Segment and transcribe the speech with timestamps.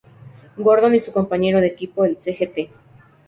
[0.57, 2.71] Gordon y su compañero de equipo el Sgt.